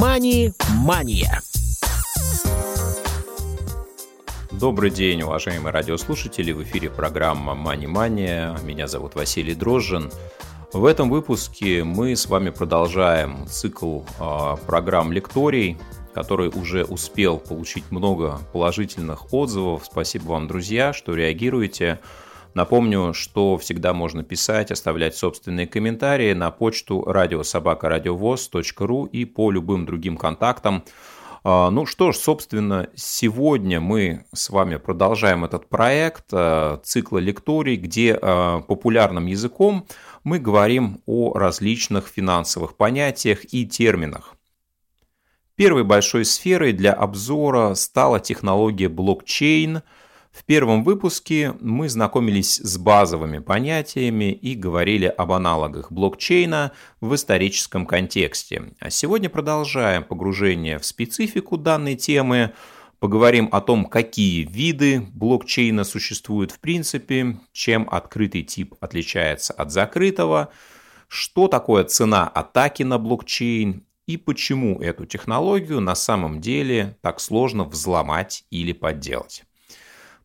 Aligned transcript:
«Мани-мания». 0.00 1.42
Добрый 4.50 4.88
день, 4.88 5.20
уважаемые 5.20 5.74
радиослушатели. 5.74 6.52
В 6.52 6.62
эфире 6.62 6.88
программа 6.88 7.54
«Мани-мания». 7.54 8.56
Меня 8.62 8.86
зовут 8.86 9.14
Василий 9.14 9.54
Дрожжин. 9.54 10.10
В 10.72 10.86
этом 10.86 11.10
выпуске 11.10 11.84
мы 11.84 12.16
с 12.16 12.24
вами 12.24 12.48
продолжаем 12.48 13.46
цикл 13.46 14.00
э, 14.18 14.56
программ 14.66 15.12
лекторий, 15.12 15.76
который 16.14 16.48
уже 16.48 16.84
успел 16.84 17.36
получить 17.36 17.90
много 17.90 18.40
положительных 18.54 19.34
отзывов. 19.34 19.84
Спасибо 19.84 20.28
вам, 20.28 20.48
друзья, 20.48 20.94
что 20.94 21.14
реагируете. 21.14 22.00
Напомню, 22.54 23.14
что 23.14 23.56
всегда 23.58 23.92
можно 23.92 24.24
писать, 24.24 24.72
оставлять 24.72 25.14
собственные 25.14 25.68
комментарии 25.68 26.32
на 26.32 26.50
почту 26.50 27.04
радиособакарадиовоз.ру 27.04 29.04
и 29.06 29.24
по 29.24 29.52
любым 29.52 29.86
другим 29.86 30.16
контактам. 30.16 30.82
А, 31.44 31.70
ну 31.70 31.86
что 31.86 32.10
ж, 32.10 32.16
собственно, 32.16 32.88
сегодня 32.96 33.80
мы 33.80 34.24
с 34.34 34.50
вами 34.50 34.76
продолжаем 34.76 35.44
этот 35.44 35.68
проект 35.68 36.24
а, 36.32 36.80
цикла 36.82 37.18
лекторий, 37.18 37.76
где 37.76 38.18
а, 38.20 38.62
популярным 38.62 39.26
языком 39.26 39.86
мы 40.24 40.40
говорим 40.40 41.02
о 41.06 41.32
различных 41.34 42.08
финансовых 42.08 42.76
понятиях 42.76 43.54
и 43.54 43.64
терминах. 43.64 44.34
Первой 45.54 45.84
большой 45.84 46.24
сферой 46.24 46.72
для 46.72 46.92
обзора 46.92 47.74
стала 47.74 48.18
технология 48.18 48.88
блокчейн– 48.88 49.82
в 50.30 50.44
первом 50.44 50.84
выпуске 50.84 51.54
мы 51.60 51.88
знакомились 51.88 52.56
с 52.56 52.78
базовыми 52.78 53.38
понятиями 53.38 54.32
и 54.32 54.54
говорили 54.54 55.06
об 55.06 55.32
аналогах 55.32 55.90
блокчейна 55.90 56.72
в 57.00 57.14
историческом 57.14 57.84
контексте. 57.84 58.72
А 58.78 58.90
сегодня 58.90 59.28
продолжаем 59.28 60.04
погружение 60.04 60.78
в 60.78 60.86
специфику 60.86 61.56
данной 61.56 61.96
темы, 61.96 62.52
поговорим 63.00 63.48
о 63.50 63.60
том, 63.60 63.86
какие 63.86 64.44
виды 64.44 65.00
блокчейна 65.00 65.82
существуют 65.82 66.52
в 66.52 66.60
принципе, 66.60 67.40
чем 67.52 67.88
открытый 67.90 68.44
тип 68.44 68.76
отличается 68.80 69.52
от 69.52 69.72
закрытого, 69.72 70.50
что 71.08 71.48
такое 71.48 71.82
цена 71.82 72.28
атаки 72.28 72.84
на 72.84 72.98
блокчейн 72.98 73.84
и 74.06 74.16
почему 74.16 74.80
эту 74.80 75.06
технологию 75.06 75.80
на 75.80 75.96
самом 75.96 76.40
деле 76.40 76.96
так 77.00 77.18
сложно 77.18 77.64
взломать 77.64 78.44
или 78.50 78.72
подделать. 78.72 79.44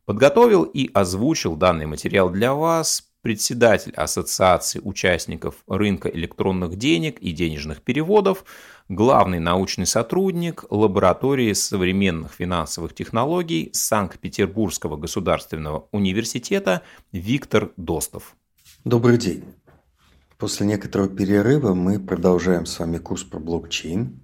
Подготовил 0.06 0.64
и 0.64 0.90
озвучил 0.94 1.56
данный 1.56 1.88
материал 1.88 2.30
для 2.30 2.54
вас 2.54 3.10
председатель 3.22 3.92
Ассоциации 3.96 4.80
участников 4.84 5.56
рынка 5.68 6.10
электронных 6.10 6.76
денег 6.76 7.18
и 7.18 7.32
денежных 7.32 7.82
переводов, 7.82 8.46
главный 8.88 9.40
научный 9.40 9.88
сотрудник 9.88 10.64
лаборатории 10.70 11.54
современных 11.54 12.34
финансовых 12.34 12.94
технологий 12.94 13.72
Санкт-Петербургского 13.74 14.96
государственного 14.96 15.88
университета 15.92 16.84
Виктор 17.12 17.72
Достов. 17.76 18.36
Добрый 18.84 19.18
день. 19.18 19.44
После 20.38 20.68
некоторого 20.68 21.10
перерыва 21.10 21.74
мы 21.74 22.00
продолжаем 22.00 22.68
с 22.68 22.78
вами 22.78 23.00
курс 23.00 23.24
про 23.24 23.40
блокчейн. 23.40 24.22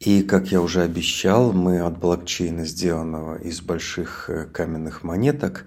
И, 0.00 0.22
как 0.22 0.50
я 0.50 0.62
уже 0.62 0.80
обещал, 0.80 1.52
мы 1.52 1.80
от 1.80 1.98
блокчейна, 1.98 2.64
сделанного 2.64 3.36
из 3.36 3.60
больших 3.60 4.30
э, 4.30 4.46
каменных 4.46 5.02
монеток, 5.02 5.66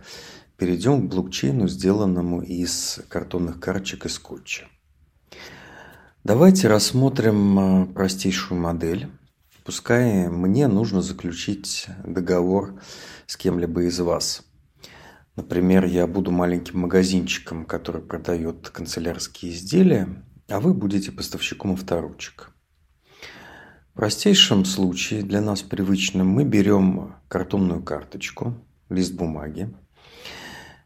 перейдем 0.57 1.07
к 1.07 1.11
блокчейну, 1.11 1.67
сделанному 1.67 2.41
из 2.41 2.99
картонных 3.09 3.59
карточек 3.59 4.07
и 4.07 4.09
скотча. 4.09 4.65
Давайте 6.23 6.67
рассмотрим 6.67 7.59
э, 7.59 7.85
простейшую 7.93 8.59
модель. 8.59 9.07
Пускай 9.65 10.27
мне 10.29 10.67
нужно 10.67 11.03
заключить 11.03 11.85
договор 12.03 12.81
с 13.27 13.37
кем-либо 13.37 13.83
из 13.83 13.99
вас. 13.99 14.41
Например, 15.35 15.85
я 15.85 16.07
буду 16.07 16.31
маленьким 16.31 16.79
магазинчиком, 16.79 17.65
который 17.65 18.01
продает 18.01 18.67
канцелярские 18.69 19.51
изделия, 19.51 20.25
а 20.49 20.59
вы 20.59 20.73
будете 20.73 21.11
поставщиком 21.11 21.73
авторучек. 21.73 22.52
В 23.93 23.95
простейшем 23.95 24.65
случае, 24.65 25.21
для 25.21 25.39
нас 25.39 25.61
привычным, 25.61 26.27
мы 26.27 26.45
берем 26.45 27.13
картонную 27.27 27.83
карточку, 27.83 28.55
лист 28.89 29.13
бумаги, 29.13 29.71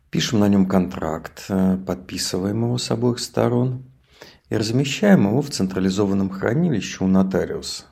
пишем 0.10 0.40
на 0.40 0.50
нем 0.50 0.66
контракт, 0.66 1.46
э, 1.48 1.78
подписываем 1.78 2.66
его 2.66 2.78
с 2.78 2.92
обоих 2.92 3.20
сторон 3.20 3.86
и 4.50 4.58
размещаем 4.58 5.26
его 5.26 5.42
в 5.42 5.50
централизованном 5.50 6.30
хранилище 6.30 7.06
у 7.06 7.08
нотариуса, 7.08 7.86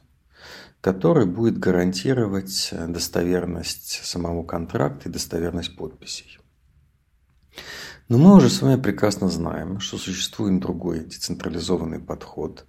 который 0.82 1.26
будет 1.26 1.60
гарантировать 1.60 2.74
достоверность 2.90 4.02
самого 4.04 4.44
контракта 4.44 5.08
и 5.08 5.12
достоверность 5.14 5.78
подписей. 5.78 6.40
Но 8.08 8.20
мы 8.20 8.36
уже 8.36 8.50
с 8.52 8.62
вами 8.62 8.80
прекрасно 8.80 9.30
знаем, 9.30 9.80
что 9.80 9.98
существует 9.98 10.60
другой 10.60 11.00
децентрализованный 11.00 12.00
подход, 12.00 12.68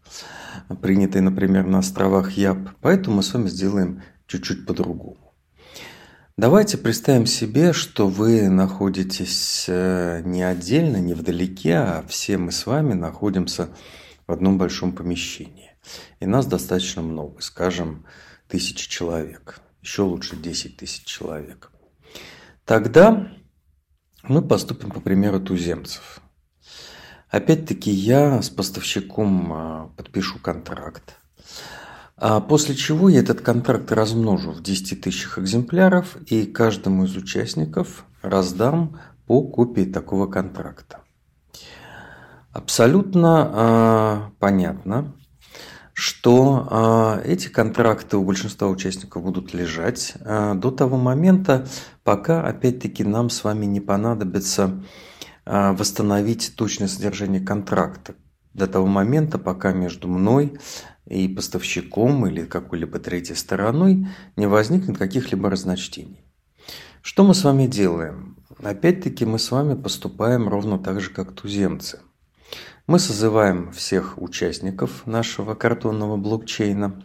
принятый, 0.81 1.21
например, 1.21 1.67
на 1.67 1.81
островах 1.81 2.33
Яб, 2.33 2.71
поэтому 2.81 3.17
мы 3.17 3.23
с 3.23 3.35
вами 3.35 3.49
сделаем 3.49 4.03
чуть-чуть 4.27 4.65
по-другому. 4.65 5.19
Давайте 6.39 6.79
представим 6.79 7.27
себе, 7.27 7.75
что 7.75 8.09
вы 8.09 8.49
находитесь 8.49 9.67
э, 9.69 10.23
не 10.25 10.43
отдельно, 10.43 10.97
не 10.99 11.13
вдалеке, 11.13 11.77
а 11.77 12.05
все 12.09 12.39
мы 12.39 12.51
с 12.51 12.65
вами 12.65 12.95
находимся 12.95 13.69
в 14.27 14.33
одном 14.33 14.57
большом 14.57 14.93
помещении. 14.93 15.73
И 16.21 16.27
нас 16.27 16.47
достаточно 16.47 17.03
много, 17.03 17.43
скажем, 17.43 18.07
тысячи 18.49 18.89
человек, 18.89 19.61
еще 19.83 20.03
лучше 20.03 20.37
10 20.37 20.79
тысяч 20.79 21.05
человек. 21.05 21.71
Тогда 22.65 23.31
мы 24.29 24.43
поступим 24.43 24.91
по 24.91 25.01
примеру 25.01 25.41
туземцев. 25.41 26.21
Опять-таки 27.31 27.91
я 27.91 28.41
с 28.41 28.51
поставщиком 28.51 29.53
а, 29.53 29.91
подпишу 29.97 30.39
контракт. 30.39 31.19
А 32.17 32.41
после 32.41 32.75
чего 32.75 33.09
я 33.09 33.21
этот 33.21 33.43
контракт 33.43 33.93
размножу 33.93 34.53
в 34.53 34.63
10 34.63 35.03
тысячах 35.03 35.39
экземпляров 35.39 36.17
и 36.27 36.47
каждому 36.47 37.05
из 37.05 37.15
участников 37.15 38.07
раздам 38.23 38.99
по 39.27 39.43
копии 39.43 39.85
такого 39.85 40.27
контракта. 40.27 41.01
Абсолютно 42.53 43.51
э, 43.53 44.31
понятно, 44.39 45.15
что 45.99 47.23
э, 47.25 47.31
эти 47.33 47.49
контракты 47.49 48.19
у 48.19 48.23
большинства 48.23 48.69
участников 48.69 49.23
будут 49.23 49.55
лежать 49.55 50.13
э, 50.21 50.53
до 50.55 50.71
того 50.71 50.99
момента, 50.99 51.67
пока, 52.05 52.47
опять-таки, 52.47 53.03
нам 53.03 53.31
с 53.31 53.43
вами 53.45 53.65
не 53.65 53.81
понадобится 53.81 54.85
э, 55.47 55.73
восстановить 55.73 56.53
точное 56.55 56.89
содержание 56.89 57.41
контракта. 57.41 58.15
До 58.53 58.67
того 58.67 58.87
момента, 58.87 59.39
пока 59.39 59.73
между 59.73 60.07
мной 60.07 60.59
и 61.07 61.29
поставщиком 61.29 62.27
или 62.27 62.45
какой-либо 62.45 62.99
третьей 62.99 63.35
стороной 63.35 64.07
не 64.37 64.47
возникнет 64.47 64.99
каких-либо 64.99 65.49
разночтений. 65.49 66.21
Что 67.01 67.25
мы 67.25 67.33
с 67.33 67.43
вами 67.43 67.67
делаем? 67.67 68.37
Опять-таки 68.63 69.25
мы 69.25 69.39
с 69.39 69.51
вами 69.51 69.73
поступаем 69.73 70.47
ровно 70.47 70.79
так 70.79 71.01
же, 71.01 71.09
как 71.09 71.33
туземцы. 71.33 72.01
Мы 72.87 73.01
созываем 73.01 73.73
всех 73.73 74.17
участников 74.17 75.09
нашего 75.09 75.57
картонного 75.57 76.17
блокчейна. 76.17 77.03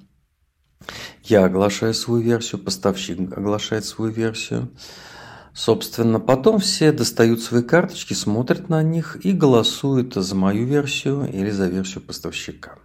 Я 1.24 1.46
оглашаю 1.46 1.96
свою 1.96 2.22
версию, 2.22 2.62
поставщик 2.62 3.36
оглашает 3.36 3.86
свою 3.86 4.12
версию. 4.12 4.70
Собственно, 5.56 6.20
потом 6.20 6.60
все 6.60 6.92
достают 6.92 7.42
свои 7.42 7.64
карточки, 7.64 8.14
смотрят 8.14 8.70
на 8.70 8.84
них 8.84 9.26
и 9.26 9.32
голосуют 9.32 10.14
за 10.14 10.36
мою 10.36 10.66
версию 10.66 11.28
или 11.28 11.50
за 11.50 11.68
версию 11.68 12.04
поставщика. 12.04 12.78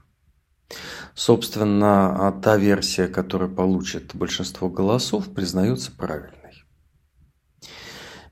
Собственно, 1.14 2.40
та 2.42 2.56
версия, 2.56 3.08
которая 3.08 3.50
получит 3.50 4.14
большинство 4.14 4.70
голосов, 4.70 5.28
признается 5.34 5.92
правильной. 5.92 6.35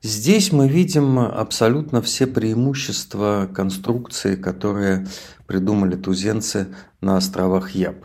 Здесь 0.05 0.53
мы 0.53 0.69
видим 0.69 1.19
абсолютно 1.19 2.03
все 2.03 2.27
преимущества 2.27 3.49
конструкции, 3.51 4.37
которые 4.37 5.07
придумали 5.47 5.97
тузенцы 5.97 6.67
на 7.01 7.17
островах 7.17 7.71
Яб. 7.71 8.05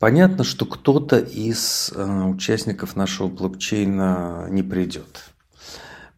Понятно, 0.00 0.42
что 0.42 0.66
кто-то 0.66 1.20
из 1.20 1.92
э, 1.94 2.24
участников 2.24 2.96
нашего 2.96 3.28
блокчейна 3.28 4.48
не 4.50 4.64
придет. 4.64 5.30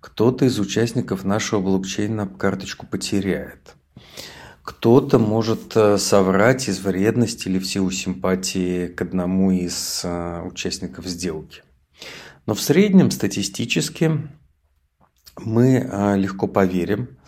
Кто-то 0.01 0.47
из 0.47 0.59
участников 0.59 1.23
нашего 1.23 1.61
блокчейна 1.61 2.27
карточку 2.27 2.87
потеряет. 2.87 3.75
Кто-то 4.63 5.19
может 5.19 5.77
э, 5.77 5.99
соврать 5.99 6.67
из 6.67 6.81
вредности 6.81 7.49
или 7.49 7.59
в 7.59 7.67
силу 7.67 7.91
симпатии 7.91 8.87
к 8.87 9.03
одному 9.03 9.51
из 9.51 10.01
э, 10.03 10.43
участников 10.47 11.05
сделки. 11.05 11.61
Но 12.47 12.55
в 12.55 12.63
среднем 12.63 13.11
статистически 13.11 14.31
мы 15.41 15.79
а, 15.91 16.17
легко 16.17 16.47
поверим, 16.47 17.19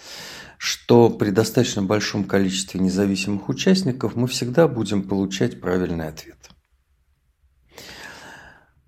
что 0.58 1.08
при 1.08 1.30
достаточно 1.30 1.82
большом 1.82 2.24
количестве 2.24 2.80
независимых 2.80 3.48
участников 3.48 4.16
мы 4.16 4.26
всегда 4.26 4.68
будем 4.68 5.02
получать 5.02 5.60
правильный 5.60 6.08
ответ. 6.08 6.36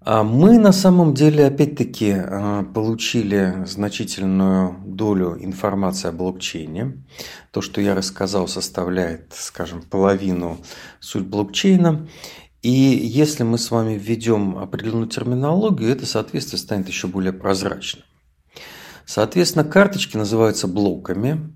А 0.05 0.25
мы 0.25 0.59
на 0.59 0.73
самом 0.73 1.15
деле 1.15 1.47
опять-таки 1.47 2.13
а, 2.13 2.65
получили 2.65 3.65
значительную 3.67 4.77
долю 4.85 5.39
информации 5.41 6.09
о 6.09 6.13
блокчейне. 6.13 7.05
То, 7.53 7.61
что 7.61 7.81
я 7.81 7.95
рассказал, 7.95 8.49
составляет, 8.49 9.33
скажем, 9.33 9.83
половину 9.83 10.59
суть 10.99 11.25
блокчейна. 11.25 12.09
И 12.63 12.71
если 12.71 13.45
мы 13.45 13.59
с 13.59 13.71
вами 13.71 13.95
введем 13.95 14.59
определенную 14.59 15.09
терминологию, 15.09 15.91
это 15.91 16.05
соответствие 16.05 16.59
станет 16.59 16.89
еще 16.89 17.07
более 17.07 17.33
прозрачным. 17.33 18.05
Соответственно, 19.13 19.65
карточки 19.65 20.17
называются 20.17 20.67
блоками. 20.67 21.55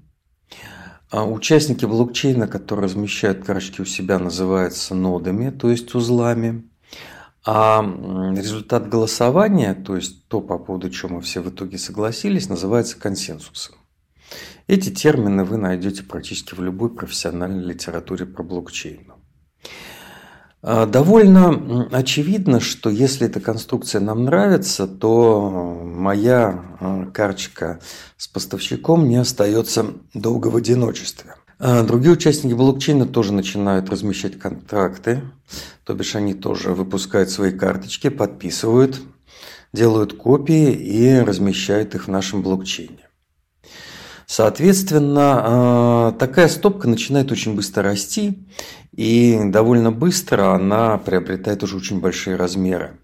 А 1.10 1.24
участники 1.24 1.86
блокчейна, 1.86 2.48
которые 2.48 2.84
размещают 2.84 3.46
карточки 3.46 3.80
у 3.80 3.86
себя, 3.86 4.18
называются 4.18 4.94
нодами, 4.94 5.48
то 5.48 5.70
есть 5.70 5.94
узлами. 5.94 6.68
А 7.46 7.80
результат 8.36 8.90
голосования, 8.90 9.72
то 9.72 9.96
есть 9.96 10.28
то, 10.28 10.42
по 10.42 10.58
поводу 10.58 10.90
чего 10.90 11.14
мы 11.14 11.20
все 11.22 11.40
в 11.40 11.48
итоге 11.48 11.78
согласились, 11.78 12.50
называется 12.50 13.00
консенсусом. 13.00 13.76
Эти 14.66 14.90
термины 14.90 15.42
вы 15.42 15.56
найдете 15.56 16.02
практически 16.02 16.54
в 16.54 16.60
любой 16.60 16.94
профессиональной 16.94 17.64
литературе 17.64 18.26
про 18.26 18.42
блокчейн. 18.42 19.15
А, 20.68 20.84
довольно 20.84 21.88
очевидно, 21.92 22.58
что 22.58 22.90
если 22.90 23.28
эта 23.28 23.38
конструкция 23.38 24.00
нам 24.00 24.24
нравится, 24.24 24.88
то 24.88 25.80
моя 25.84 26.60
а, 26.80 27.06
карточка 27.06 27.78
с 28.16 28.26
поставщиком 28.26 29.08
не 29.08 29.14
остается 29.14 29.86
долго 30.12 30.48
в 30.48 30.56
одиночестве. 30.56 31.36
А, 31.60 31.84
другие 31.84 32.14
участники 32.14 32.54
блокчейна 32.54 33.06
тоже 33.06 33.32
начинают 33.32 33.88
размещать 33.90 34.40
контракты, 34.40 35.22
то 35.84 35.94
бишь 35.94 36.16
они 36.16 36.34
тоже 36.34 36.74
выпускают 36.74 37.30
свои 37.30 37.52
карточки, 37.52 38.08
подписывают, 38.08 39.00
делают 39.72 40.14
копии 40.14 40.72
и 40.72 41.20
размещают 41.20 41.94
их 41.94 42.08
в 42.08 42.10
нашем 42.10 42.42
блокчейне. 42.42 43.05
Соответственно, 44.26 45.42
а, 45.44 46.12
такая 46.12 46.48
стопка 46.48 46.88
начинает 46.88 47.32
очень 47.32 47.54
быстро 47.54 47.84
расти, 47.84 48.38
и 48.92 49.40
довольно 49.44 49.92
быстро 49.92 50.52
она 50.54 50.98
приобретает 50.98 51.62
уже 51.62 51.76
очень 51.76 52.00
большие 52.00 52.36
размеры. 52.36 52.98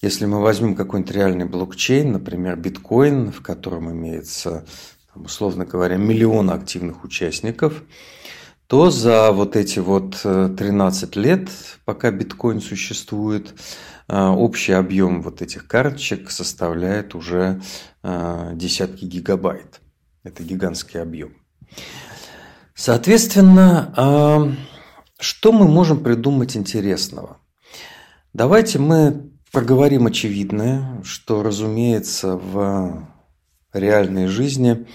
Если 0.00 0.26
мы 0.26 0.40
возьмем 0.40 0.74
какой-нибудь 0.74 1.14
реальный 1.14 1.44
блокчейн, 1.44 2.12
например, 2.12 2.56
биткоин, 2.56 3.32
в 3.32 3.42
котором 3.42 3.90
имеется 3.90 4.64
условно 5.14 5.64
говоря, 5.64 5.96
миллион 5.96 6.50
активных 6.50 7.04
участников, 7.04 7.82
то 8.66 8.90
за 8.90 9.30
вот 9.32 9.56
эти 9.56 9.78
вот 9.78 10.16
13 10.22 11.16
э, 11.16 11.20
лет, 11.20 11.48
пока 11.84 12.10
биткоин 12.10 12.60
существует, 12.60 13.54
э, 14.08 14.26
общий 14.26 14.72
объем 14.72 15.22
вот 15.22 15.42
этих 15.42 15.66
карточек 15.66 16.30
составляет 16.30 17.14
уже 17.14 17.60
э, 18.02 18.52
десятки 18.54 19.04
гигабайт. 19.04 19.80
Это 20.24 20.42
гигантский 20.42 21.00
объем. 21.00 21.34
Соответственно, 22.74 24.56
что 25.20 25.52
мы 25.52 25.68
можем 25.68 26.02
придумать 26.02 26.56
интересного? 26.56 27.38
Давайте 28.32 28.78
мы 28.78 29.30
проговорим 29.52 30.06
очевидное, 30.06 31.02
что, 31.04 31.42
разумеется, 31.42 32.36
в 32.36 33.06
реальной 33.72 34.26
жизни 34.26 34.86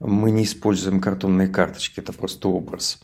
мы 0.00 0.30
не 0.30 0.44
используем 0.44 1.00
картонные 1.00 1.48
карточки, 1.48 2.00
это 2.00 2.12
просто 2.12 2.48
образ. 2.48 2.98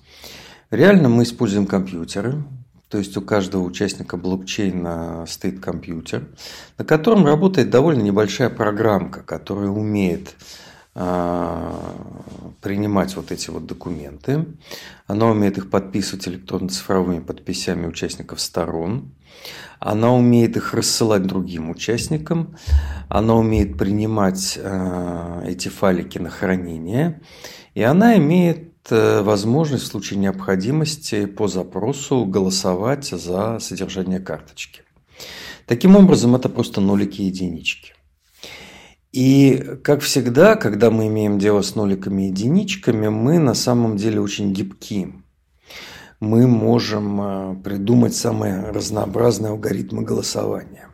Реально 0.70 1.08
мы 1.08 1.22
используем 1.22 1.66
компьютеры, 1.66 2.44
то 2.88 2.98
есть 2.98 3.16
у 3.16 3.22
каждого 3.22 3.62
участника 3.62 4.16
блокчейна 4.16 5.26
стоит 5.28 5.60
компьютер, 5.60 6.28
на 6.78 6.84
котором 6.84 7.26
работает 7.26 7.70
довольно 7.70 8.02
небольшая 8.02 8.48
программка, 8.50 9.22
которая 9.22 9.68
умеет 9.68 10.34
а, 10.34 10.68
принимать 12.60 13.14
вот 13.14 13.30
эти 13.30 13.50
вот 13.50 13.66
документы. 13.66 14.46
Она 15.06 15.26
умеет 15.26 15.58
их 15.58 15.70
подписывать 15.70 16.26
электронно-цифровыми 16.28 17.20
подписями 17.20 17.86
участников 17.86 18.40
сторон. 18.40 19.12
Она 19.78 20.12
умеет 20.12 20.56
их 20.56 20.74
рассылать 20.74 21.26
другим 21.26 21.70
участникам. 21.70 22.56
Она 23.08 23.36
умеет 23.36 23.78
принимать 23.78 24.58
э, 24.60 25.44
эти 25.46 25.68
файлики 25.68 26.18
на 26.18 26.30
хранение. 26.30 27.20
И 27.74 27.82
она 27.82 28.16
имеет 28.16 28.72
э, 28.90 29.22
возможность 29.22 29.84
в 29.84 29.86
случае 29.86 30.18
необходимости 30.18 31.26
по 31.26 31.46
запросу 31.46 32.24
голосовать 32.24 33.06
за 33.06 33.60
содержание 33.60 34.18
карточки. 34.18 34.82
Таким 35.66 35.96
образом, 35.96 36.34
это 36.34 36.48
просто 36.48 36.80
нолики 36.80 37.22
и 37.22 37.26
единички. 37.26 37.92
И, 39.12 39.78
как 39.82 40.02
всегда, 40.02 40.54
когда 40.56 40.90
мы 40.90 41.06
имеем 41.06 41.38
дело 41.38 41.62
с 41.62 41.74
ноликами 41.74 42.24
и 42.24 42.30
единичками, 42.30 43.08
мы 43.08 43.38
на 43.38 43.54
самом 43.54 43.96
деле 43.96 44.20
очень 44.20 44.52
гибки. 44.52 45.14
Мы 46.20 46.46
можем 46.46 47.20
э, 47.20 47.62
придумать 47.62 48.14
самые 48.14 48.70
разнообразные 48.70 49.50
алгоритмы 49.50 50.02
голосования. 50.02 50.88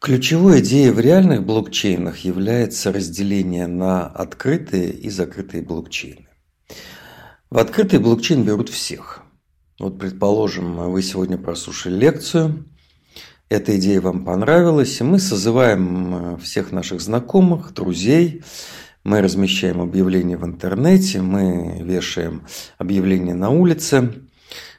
Ключевой 0.00 0.60
идеей 0.60 0.90
в 0.90 0.98
реальных 0.98 1.44
блокчейнах 1.46 2.18
является 2.18 2.92
разделение 2.92 3.66
на 3.66 4.06
открытые 4.06 4.90
и 4.90 5.08
закрытые 5.08 5.62
блокчейны. 5.62 6.28
В 7.50 7.58
открытый 7.58 8.00
блокчейн 8.00 8.42
берут 8.42 8.68
всех. 8.68 9.22
Вот, 9.78 9.98
предположим, 9.98 10.90
вы 10.90 11.02
сегодня 11.02 11.38
прослушали 11.38 11.96
лекцию, 11.96 12.64
эта 13.48 13.76
идея 13.76 14.00
вам 14.00 14.24
понравилась, 14.24 15.00
мы 15.00 15.18
созываем 15.18 16.14
э, 16.14 16.36
всех 16.38 16.72
наших 16.72 17.00
знакомых, 17.00 17.74
друзей, 17.74 18.42
мы 19.04 19.20
размещаем 19.20 19.80
объявления 19.80 20.36
в 20.36 20.44
интернете, 20.44 21.20
мы 21.20 21.78
вешаем 21.82 22.46
объявления 22.78 23.34
на 23.34 23.50
улице. 23.50 24.24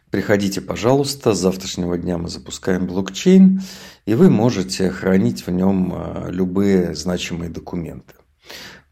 Приходите, 0.09 0.62
пожалуйста, 0.62 1.33
с 1.33 1.39
завтрашнего 1.39 1.97
дня 1.97 2.17
мы 2.17 2.27
запускаем 2.27 2.88
блокчейн, 2.88 3.62
и 4.06 4.15
вы 4.15 4.29
можете 4.29 4.89
хранить 4.89 5.45
в 5.45 5.51
нем 5.51 5.94
э, 5.94 6.31
любые 6.31 6.95
значимые 6.95 7.50
документы. 7.50 8.15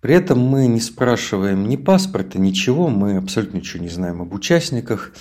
При 0.03 0.15
этом 0.15 0.38
мы 0.38 0.67
не 0.67 0.81
спрашиваем 0.81 1.69
ни 1.69 1.77
паспорта, 1.77 2.38
ничего, 2.38 2.89
мы 2.89 3.15
абсолютно 3.15 3.59
ничего 3.59 3.81
не 3.81 3.89
знаем 3.89 4.21
об 4.21 4.33
участниках, 4.33 5.13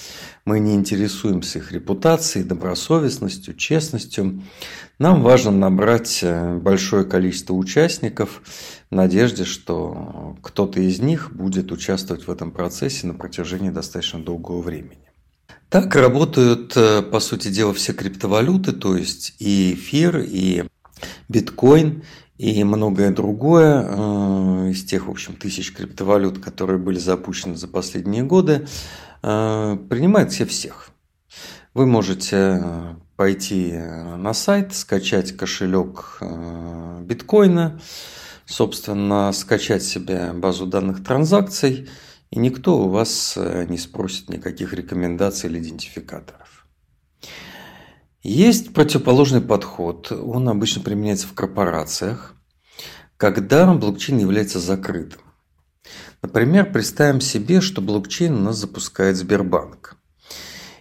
мы 0.45 0.59
не 0.59 0.75
интересуемся 0.75 1.61
их 1.61 1.71
репутацией, 1.71 2.43
добросовестностью, 2.43 3.55
честностью. 3.55 4.43
Нам 4.99 5.23
важно 5.23 5.53
набрать 5.53 6.19
э, 6.25 6.59
большое 6.59 7.05
количество 7.05 7.55
участников 7.55 8.43
в 8.91 8.95
надежде, 8.97 9.45
что 9.45 10.37
кто-то 10.43 10.81
из 10.81 10.99
них 10.99 11.33
будет 11.33 11.71
участвовать 11.71 12.27
в 12.27 12.31
этом 12.33 12.51
процессе 12.51 13.07
на 13.07 13.15
протяжении 13.15 13.71
достаточно 13.71 14.19
долгого 14.19 14.63
времени. 14.63 15.13
Так 15.69 15.95
работают, 15.95 16.77
э, 16.77 17.03
по 17.03 17.21
сути 17.21 17.51
дела, 17.51 17.73
все 17.73 17.93
криптовалюты, 17.93 18.73
то 18.73 18.97
есть 18.97 19.37
и 19.39 19.75
эфир, 19.75 20.19
и 20.19 20.65
биткоин, 21.29 22.03
и 22.43 22.65
многое 22.65 23.13
другое 23.13 23.87
э, 23.89 24.71
из 24.71 24.85
тех, 24.85 25.07
в 25.07 25.11
общем, 25.11 25.37
тысяч 25.37 25.73
криптовалют, 25.73 26.41
которые 26.41 26.77
были 26.77 26.99
запущены 26.99 27.55
за 27.55 27.69
последние 27.69 28.25
годы, 28.25 28.67
э, 29.23 29.79
принимает 29.89 30.33
все 30.33 30.45
всех. 30.45 30.91
Вы 31.73 31.87
можете 31.87 32.61
э, 32.61 32.95
пойти 33.15 33.73
на 33.73 34.35
сайт, 34.35 34.75
скачать 34.75 35.37
кошелек 35.37 36.19
биткоина, 37.03 37.81
собственно, 38.45 39.31
скачать 39.33 39.85
себе 39.85 40.33
базу 40.33 40.67
данных 40.67 41.05
транзакций, 41.05 41.89
и 42.33 42.41
никто 42.41 42.77
у 42.77 42.89
вас 42.89 43.39
не 43.69 43.79
спросит 43.79 44.31
никаких 44.31 44.73
рекомендаций 44.73 45.49
или 45.49 45.61
идентификаторов. 45.61 46.52
Есть 48.23 48.73
противоположный 48.73 49.41
подход. 49.41 50.13
Он 50.13 50.49
обычно 50.49 50.81
применяется 50.81 51.27
в 51.27 51.35
корпорациях, 51.35 52.37
когда 53.17 53.73
блокчейн 53.75 54.19
является 54.19 54.61
закрытым. 54.61 55.21
Например, 56.23 56.71
представим 56.73 57.21
себе, 57.21 57.61
что 57.61 57.83
блокчейн 57.83 58.33
у 58.33 58.39
нас 58.41 58.59
запускает 58.59 59.17
Сбербанк. 59.17 59.97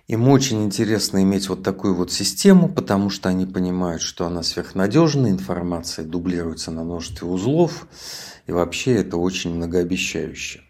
Им 0.07 0.27
очень 0.27 0.63
интересно 0.63 1.23
иметь 1.23 1.49
вот 1.49 1.63
такую 1.63 1.95
вот 1.95 2.11
систему, 2.11 2.69
потому 2.69 3.09
что 3.09 3.29
они 3.29 3.47
понимают, 3.47 4.03
что 4.03 4.27
она 4.27 4.43
сверхнадежная, 4.43 5.31
информация 5.31 6.05
дублируется 6.05 6.69
на 6.69 6.83
множестве 6.83 7.27
узлов, 7.27 7.87
и 8.45 8.51
вообще 8.51 8.97
это 8.97 9.17
очень 9.17 9.55
многообещающе. 9.55 10.61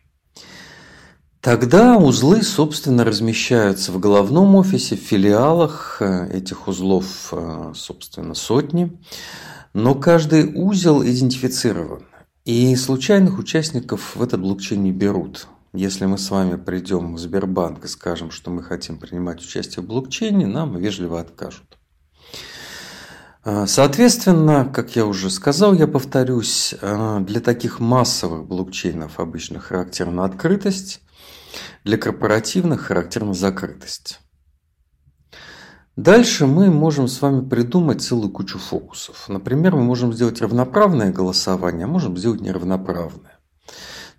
Тогда 1.42 1.98
узлы, 1.98 2.44
собственно, 2.44 3.04
размещаются 3.04 3.92
в 3.92 4.00
головном 4.00 4.56
офисе, 4.56 4.96
в 4.96 5.00
филиалах. 5.00 5.98
Э, 6.00 6.30
этих 6.32 6.68
узлов, 6.68 7.30
э, 7.32 7.74
собственно, 7.76 8.36
сотни. 8.36 8.96
Но 9.74 9.96
каждый 9.96 10.52
узел 10.54 11.04
идентифицирован. 11.04 12.04
И 12.46 12.76
случайных 12.76 13.40
участников 13.40 14.16
в 14.16 14.22
этот 14.22 14.40
блокчейн 14.42 14.84
не 14.84 14.92
берут. 14.92 15.48
Если 15.74 16.06
мы 16.06 16.20
с 16.20 16.30
вами 16.30 16.58
придем 16.58 17.16
в 17.16 17.20
Сбербанк 17.20 17.86
и 17.86 17.88
скажем, 17.88 18.30
что 18.30 18.52
мы 18.52 18.62
хотим 18.62 19.00
принимать 19.00 19.42
участие 19.42 19.84
в 19.84 19.88
блокчейне, 19.88 20.46
нам 20.46 20.78
вежливо 20.78 21.22
откажут. 21.22 21.80
А, 23.44 23.66
соответственно, 23.66 24.70
как 24.72 24.96
я 24.96 25.08
уже 25.08 25.32
сказал, 25.32 25.74
я 25.74 25.88
повторюсь, 25.88 26.76
для 26.82 27.40
таких 27.40 27.80
массовых 27.80 28.46
блокчейнов 28.46 29.20
обычно 29.20 29.60
характерна 29.60 30.26
открытость, 30.26 31.02
для 31.84 31.98
корпоративных 31.98 32.82
характерна 32.82 33.34
закрытость. 33.34 34.20
Дальше 35.96 36.48
мы 36.48 36.72
можем 36.72 37.08
с 37.08 37.22
вами 37.22 37.48
придумать 37.48 38.02
целую 38.02 38.32
кучу 38.32 38.58
фокусов. 38.58 39.28
Например, 39.28 39.76
мы 39.76 39.84
можем 39.84 40.14
сделать 40.14 40.42
равноправное 40.42 41.12
голосование, 41.12 41.86
а 41.86 41.88
можем 41.88 42.18
сделать 42.18 42.42
неравноправное. 42.42 43.40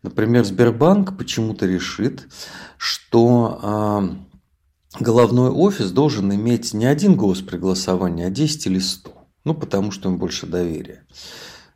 Например, 0.02 0.45
Сбербанк 0.45 1.16
почему-то 1.16 1.64
решит, 1.64 2.28
что 2.76 3.61
э, 3.62 5.02
головной 5.02 5.50
офис 5.50 5.92
должен 5.92 6.33
иметь 6.35 6.75
не 6.75 6.87
один 6.87 7.16
голос 7.16 7.40
при 7.40 7.57
голосовании, 7.57 8.26
а 8.26 8.31
10 8.31 8.66
или 8.66 8.78
100. 8.78 9.11
Ну, 9.45 9.54
потому 9.54 9.92
что 9.92 10.09
им 10.09 10.19
больше 10.19 10.47
доверия. 10.47 11.04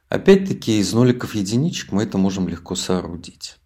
Опять-таки, 0.08 0.78
из 0.78 0.92
ноликов 0.92 1.34
единичек 1.34 1.92
мы 1.92 2.02
это 2.02 2.18
можем 2.18 2.48
легко 2.48 2.74
соорудить. 2.74 3.56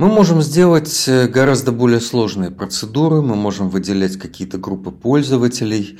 Мы 0.00 0.08
можем 0.08 0.40
сделать 0.40 1.04
э, 1.08 1.28
гораздо 1.28 1.72
более 1.72 2.00
сложные 2.00 2.50
процедуры, 2.50 3.20
мы 3.20 3.36
можем 3.36 3.68
выделять 3.68 4.16
какие-то 4.16 4.56
группы 4.56 4.90
пользователей, 4.90 5.98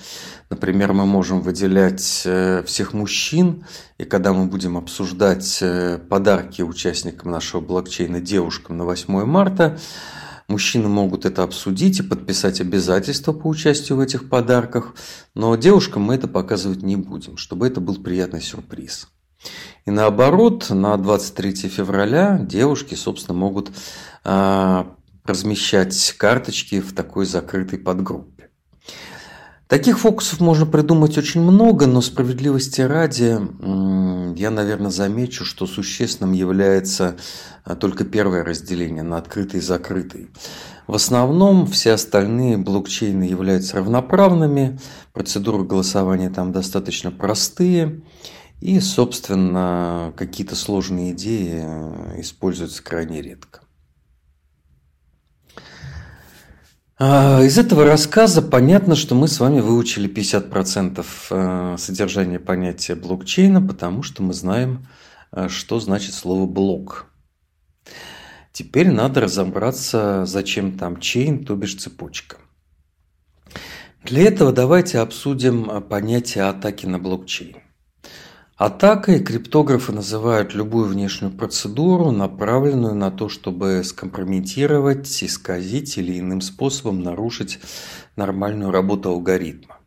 например, 0.49 0.95
мы 0.95 1.04
можем 1.04 1.42
выделять 1.42 2.23
э, 2.25 2.62
всех 2.66 2.95
мужчин, 2.95 3.66
и 3.99 4.04
когда 4.04 4.33
мы 4.33 4.47
будем 4.47 4.78
обсуждать 4.78 5.59
э, 5.61 5.99
подарки 5.99 6.62
участникам 6.62 7.30
нашего 7.30 7.61
блокчейна 7.61 8.23
девушкам 8.23 8.78
на 8.78 8.87
8 8.87 9.26
марта, 9.26 9.78
Мужчины 10.49 10.88
могут 10.88 11.26
это 11.26 11.45
обсудить 11.45 12.00
и 12.00 12.02
подписать 12.02 12.61
обязательства 12.61 13.33
по 13.33 13.47
участию 13.47 13.99
в 13.99 14.00
этих 14.00 14.28
подарках, 14.28 14.95
но 15.35 15.54
девушкам 15.54 16.02
мы 16.04 16.14
это 16.16 16.26
показывать 16.26 16.83
не 16.83 16.97
будем, 16.97 17.37
чтобы 17.37 17.69
это 17.69 17.80
был 17.80 18.02
приятный 18.02 18.40
сюрприз. 18.40 19.07
И 19.91 19.93
наоборот, 19.93 20.71
на 20.71 20.97
23 20.97 21.69
февраля 21.69 22.39
девушки, 22.39 22.95
собственно, 22.95 23.37
могут 23.37 23.73
э, 24.25 24.85
размещать 25.25 26.15
карточки 26.17 26.81
в 26.81 26.95
такой 26.95 27.27
закрытой 27.27 27.81
подгруппе. 27.81 28.51
Таких 29.67 29.99
фокусов 29.99 30.39
можно 30.39 30.65
придумать 30.65 31.19
очень 31.19 31.41
много, 31.41 31.89
но 31.89 32.03
справедливости 32.03 32.83
ради 32.83 33.41
я, 34.39 34.51
наверное, 34.51 34.93
замечу, 34.93 35.45
что 35.45 35.67
существенным 35.67 36.35
является 36.35 37.17
а, 37.65 37.75
только 37.75 38.05
первое 38.05 38.45
разделение 38.45 39.03
на 39.03 39.19
открытый 39.19 39.59
и 39.59 39.63
закрытый. 39.63 40.31
В 40.87 40.95
основном 40.95 41.67
все 41.67 41.95
остальные 41.95 42.59
блокчейны 42.59 43.25
являются 43.25 43.79
равноправными, 43.79 44.79
процедуры 45.13 45.65
голосования 45.65 46.31
там 46.31 46.53
достаточно 46.53 47.11
простые– 47.11 48.03
и, 48.61 48.79
собственно, 48.81 50.12
какие-то 50.17 50.55
сложные 50.55 51.12
идеи 51.12 51.62
э, 51.62 52.21
используются 52.21 52.83
крайне 52.83 53.23
редко. 53.23 53.61
А, 56.99 57.43
из 57.43 57.57
этого 57.57 57.85
рассказа 57.87 58.43
понятно, 58.43 58.95
что 58.95 59.14
мы 59.14 59.29
с 59.29 59.40
вами 59.40 59.61
выучили 59.61 60.12
50% 60.12 61.07
э, 61.31 61.76
содержания 61.79 62.38
понятия 62.38 62.95
блокчейна, 62.95 63.62
потому 63.62 64.02
что 64.02 64.23
мы 64.23 64.35
знаем, 64.35 64.87
э, 65.33 65.49
что 65.49 65.81
значит 65.81 66.12
слово 66.12 66.45
блок. 66.45 67.07
Теперь 68.52 68.90
надо 68.90 69.23
разобраться, 69.23 70.26
зачем 70.26 70.76
там 70.76 71.00
чейн, 71.00 71.47
то 71.47 71.57
бишь 71.57 71.76
цепочка. 71.76 72.37
Для 74.05 74.25
этого 74.25 74.52
давайте 74.52 74.99
обсудим 74.99 75.83
понятие 75.88 76.45
атаки 76.45 76.85
на 76.85 76.99
блокчейн. 76.99 77.57
Атакой 78.61 79.21
криптографы 79.21 79.90
называют 79.90 80.52
любую 80.52 80.85
внешнюю 80.85 81.33
процедуру, 81.33 82.11
направленную 82.11 82.95
на 82.95 83.11
то, 83.11 83.31
чтобы 83.31 83.83
скомпрометировать, 83.83 85.25
исказить 85.25 85.97
или 85.97 86.19
иным 86.19 86.43
способом 86.43 87.02
нарушить 87.02 87.59
нормальную 88.17 88.71
работу 88.71 89.09
алгоритма. 89.09 89.79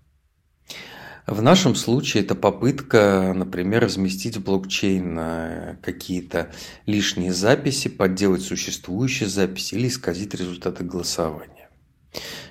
В 1.27 1.44
нашем 1.44 1.75
случае 1.75 2.24
это 2.24 2.34
попытка, 2.34 3.34
например, 3.36 3.84
разместить 3.84 4.38
в 4.38 4.44
блокчейн 4.44 5.20
э, 5.20 5.77
какие-то 5.84 6.51
лишние 6.88 7.32
записи, 7.32 7.89
подделать 7.89 8.42
существующие 8.42 9.30
записи 9.30 9.75
или 9.75 9.88
исказить 9.88 10.34
результаты 10.34 10.84
голосования. 10.84 11.70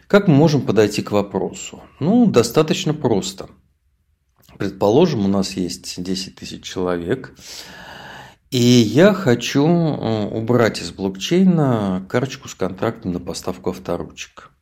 Как 0.07 0.29
мы 0.29 0.37
можем 0.37 0.63
подойти 0.63 1.03
к 1.03 1.11
вопросу? 1.11 1.83
Ну, 1.99 2.27
достаточно 2.27 2.95
просто– 2.95 3.49
Предположим, 4.63 5.25
у 5.25 5.29
нас 5.29 5.55
есть 5.55 6.01
10 6.01 6.37
тысяч 6.37 6.63
человек, 6.63 7.35
и 8.53 8.61
я 8.61 9.13
хочу 9.13 9.67
э, 9.67 10.27
убрать 10.29 10.81
из 10.81 10.93
блокчейна 10.93 12.07
карточку 12.09 12.47
с 12.47 12.55
контрактом 12.55 13.11
на 13.11 13.19
поставку 13.19 13.71
авторучек. 13.71 14.53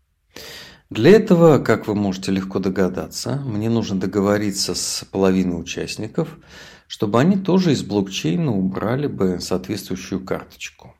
Для 0.88 1.10
этого, 1.10 1.58
как 1.58 1.86
вы 1.86 1.94
можете 1.94 2.32
легко 2.32 2.60
догадаться, 2.60 3.42
мне 3.44 3.68
нужно 3.68 4.00
договориться 4.00 4.74
с 4.74 5.04
половиной 5.12 5.60
участников, 5.60 6.38
чтобы 6.86 7.20
они 7.20 7.36
тоже 7.36 7.72
из 7.72 7.82
блокчейна 7.82 8.56
убрали 8.56 9.06
бы 9.06 9.38
соответствующую 9.38 10.24
карточку. 10.24 10.94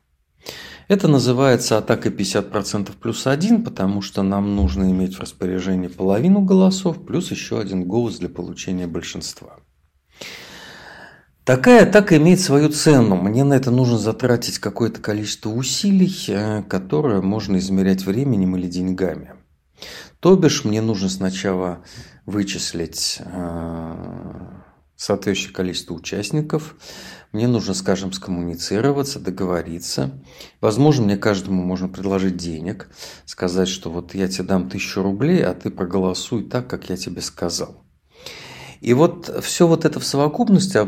Это 0.87 1.07
называется 1.07 1.77
атакой 1.77 2.11
50% 2.11 2.91
плюс 2.99 3.27
один, 3.27 3.63
потому 3.63 4.01
что 4.01 4.23
нам 4.23 4.55
нужно 4.55 4.91
иметь 4.91 5.15
в 5.15 5.21
распоряжении 5.21 5.87
половину 5.87 6.41
голосов 6.41 7.05
плюс 7.05 7.31
еще 7.31 7.59
один 7.59 7.85
голос 7.85 8.17
для 8.17 8.29
получения 8.29 8.87
большинства. 8.87 9.57
Такая 11.43 11.83
атака 11.83 12.17
имеет 12.17 12.39
свою 12.39 12.69
цену. 12.69 13.15
Мне 13.15 13.43
на 13.43 13.55
это 13.55 13.71
нужно 13.71 13.97
затратить 13.97 14.59
какое-то 14.59 15.01
количество 15.01 15.49
усилий, 15.49 16.13
э, 16.27 16.63
которое 16.63 17.21
можно 17.21 17.57
измерять 17.57 18.05
временем 18.05 18.55
или 18.55 18.67
деньгами. 18.67 19.33
То 20.19 20.35
бишь, 20.35 20.63
мне 20.63 20.81
нужно 20.81 21.09
сначала 21.09 21.83
вычислить 22.27 23.17
э, 23.19 23.95
соответствующее 24.95 25.55
количество 25.55 25.95
участников, 25.95 26.75
мне 27.31 27.47
нужно, 27.47 27.73
скажем, 27.73 28.11
скоммуницироваться, 28.11 29.19
договориться. 29.19 30.11
Возможно, 30.59 31.05
мне 31.05 31.17
каждому 31.17 31.63
можно 31.63 31.87
предложить 31.87 32.37
денег, 32.37 32.89
сказать, 33.25 33.69
что 33.69 33.89
вот 33.89 34.13
я 34.13 34.27
тебе 34.27 34.43
дам 34.43 34.69
тысячу 34.69 35.01
рублей, 35.01 35.43
а 35.45 35.53
ты 35.53 35.69
проголосуй 35.69 36.43
так, 36.43 36.67
как 36.67 36.89
я 36.89 36.97
тебе 36.97 37.21
сказал. 37.21 37.85
И 38.81 38.93
вот 38.93 39.43
все 39.43 39.67
вот 39.67 39.85
это 39.85 39.99
в 39.99 40.05
совокупности 40.05 40.79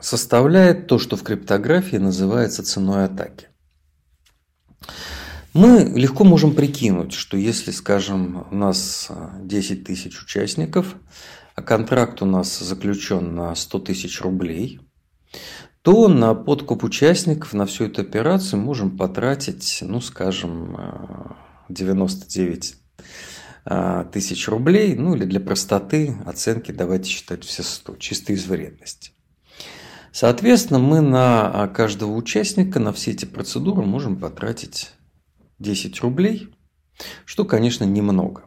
составляет 0.00 0.86
то, 0.86 0.98
что 0.98 1.16
в 1.16 1.22
криптографии 1.22 1.96
называется 1.96 2.64
ценой 2.64 3.04
атаки. 3.04 3.48
Мы 5.52 5.84
легко 5.94 6.24
можем 6.24 6.52
прикинуть, 6.52 7.12
что 7.12 7.36
если, 7.36 7.70
скажем, 7.70 8.48
у 8.50 8.56
нас 8.56 9.08
10 9.38 9.84
тысяч 9.84 10.20
участников, 10.20 10.96
а 10.96 10.98
контракт 11.62 12.22
у 12.22 12.26
нас 12.26 12.58
заключен 12.58 13.34
на 13.34 13.54
100 13.54 13.78
тысяч 13.80 14.20
рублей, 14.20 14.80
то 15.82 16.08
на 16.08 16.34
подкуп 16.34 16.82
участников 16.84 17.52
на 17.52 17.66
всю 17.66 17.84
эту 17.84 18.00
операцию 18.00 18.60
можем 18.60 18.96
потратить, 18.96 19.78
ну, 19.82 20.00
скажем, 20.00 21.36
99 21.68 22.76
э, 23.66 24.04
тысяч 24.12 24.48
рублей, 24.48 24.94
ну 24.94 25.14
или 25.14 25.24
для 25.24 25.40
простоты 25.40 26.16
оценки 26.24 26.72
давайте 26.72 27.10
считать 27.10 27.44
все 27.44 27.62
100, 27.62 27.96
чисто 27.96 28.32
из 28.32 28.46
вредности. 28.46 29.12
Соответственно, 30.10 30.78
мы 30.78 31.00
на 31.00 31.68
каждого 31.68 32.12
участника, 32.12 32.78
на 32.78 32.92
все 32.92 33.10
эти 33.10 33.24
процедуры 33.24 33.82
можем 33.82 34.16
потратить 34.16 34.92
10 35.58 36.00
рублей, 36.00 36.54
что, 37.24 37.44
конечно, 37.44 37.84
немного. 37.84 38.44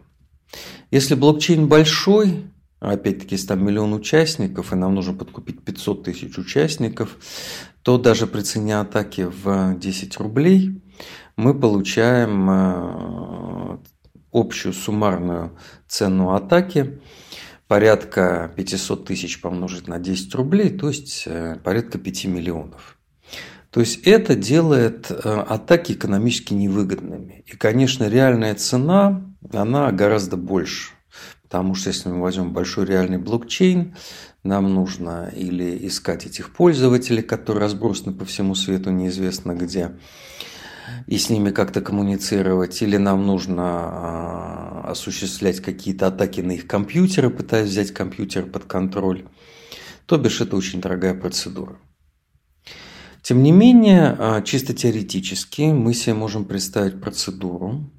Если 0.91 1.15
блокчейн 1.15 1.67
большой, 1.67 2.49
опять-таки, 2.79 3.35
если 3.35 3.47
там 3.47 3.65
миллион 3.65 3.93
участников, 3.93 4.71
и 4.71 4.75
нам 4.75 4.95
нужно 4.95 5.13
подкупить 5.13 5.63
500 5.63 6.03
тысяч 6.03 6.37
участников, 6.37 7.17
то 7.81 7.97
даже 7.97 8.27
при 8.27 8.41
цене 8.41 8.79
атаки 8.79 9.29
в 9.43 9.75
10 9.77 10.17
рублей 10.17 10.81
мы 11.35 11.57
получаем 11.57 12.49
э, 12.49 13.77
общую 14.31 14.73
суммарную 14.73 15.57
цену 15.87 16.33
атаки 16.33 16.99
порядка 17.67 18.51
500 18.55 19.05
тысяч 19.05 19.41
помножить 19.41 19.87
на 19.87 19.99
10 19.99 20.33
рублей, 20.35 20.69
то 20.69 20.87
есть 20.87 21.23
э, 21.25 21.57
порядка 21.63 21.97
5 21.97 22.25
миллионов. 22.25 22.97
То 23.69 23.81
есть 23.81 24.07
это 24.07 24.35
делает 24.35 25.11
э, 25.11 25.15
атаки 25.15 25.91
экономически 25.91 26.53
невыгодными. 26.53 27.43
И, 27.45 27.55
конечно, 27.55 28.07
реальная 28.07 28.55
цена, 28.55 29.23
она 29.53 29.91
гораздо 29.91 30.37
больше. 30.37 30.93
Потому 31.49 31.75
что 31.75 31.89
если 31.89 32.09
мы 32.09 32.21
возьмем 32.21 32.51
большой 32.51 32.85
реальный 32.85 33.17
блокчейн, 33.17 33.95
нам 34.43 34.73
нужно 34.73 35.31
или 35.33 35.87
искать 35.87 36.25
этих 36.25 36.53
пользователей, 36.53 37.23
которые 37.23 37.61
разбросаны 37.61 38.13
по 38.13 38.25
всему 38.25 38.53
свету 38.53 38.91
неизвестно 38.91 39.53
где, 39.53 39.93
и 41.05 41.17
с 41.17 41.29
ними 41.29 41.51
как-то 41.51 41.79
коммуницировать, 41.79 42.81
или 42.81 42.97
нам 42.97 43.25
нужно 43.25 44.81
осуществлять 44.89 45.61
какие-то 45.61 46.07
атаки 46.07 46.41
на 46.41 46.51
их 46.51 46.67
компьютеры, 46.67 47.29
пытаясь 47.29 47.69
взять 47.69 47.93
компьютер 47.93 48.45
под 48.45 48.65
контроль. 48.65 49.25
То 50.05 50.17
бишь 50.17 50.41
это 50.41 50.57
очень 50.57 50.81
дорогая 50.81 51.13
процедура. 51.13 51.77
Тем 53.21 53.41
не 53.43 53.51
менее, 53.51 54.15
а, 54.17 54.41
чисто 54.41 54.73
теоретически 54.73 55.63
мы 55.63 55.93
себе 55.93 56.13
можем 56.13 56.45
представить 56.45 57.01
процедуру, 57.01 57.89